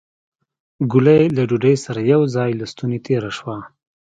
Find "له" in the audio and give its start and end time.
1.35-1.43, 2.59-2.65